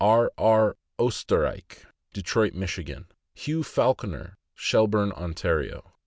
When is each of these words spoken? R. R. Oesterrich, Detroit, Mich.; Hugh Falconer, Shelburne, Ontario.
R. 0.03 0.31
R. 0.35 0.77
Oesterrich, 0.97 1.85
Detroit, 2.11 2.55
Mich.; 2.55 2.79
Hugh 3.35 3.61
Falconer, 3.61 4.39
Shelburne, 4.55 5.11
Ontario. 5.11 5.91